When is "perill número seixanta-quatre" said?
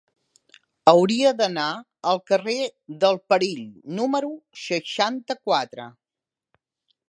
3.33-5.89